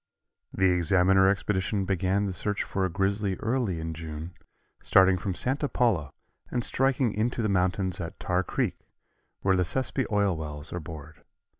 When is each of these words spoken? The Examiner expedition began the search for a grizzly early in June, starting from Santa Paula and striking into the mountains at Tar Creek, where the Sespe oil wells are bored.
The 0.51 0.71
Examiner 0.71 1.29
expedition 1.29 1.85
began 1.85 2.25
the 2.25 2.33
search 2.33 2.63
for 2.63 2.85
a 2.85 2.89
grizzly 2.89 3.35
early 3.35 3.79
in 3.79 3.93
June, 3.93 4.33
starting 4.81 5.15
from 5.19 5.35
Santa 5.35 5.69
Paula 5.69 6.11
and 6.49 6.63
striking 6.63 7.13
into 7.13 7.43
the 7.43 7.49
mountains 7.49 8.01
at 8.01 8.19
Tar 8.19 8.41
Creek, 8.43 8.79
where 9.41 9.55
the 9.55 9.61
Sespe 9.63 10.11
oil 10.11 10.35
wells 10.35 10.73
are 10.73 10.79
bored. 10.79 11.23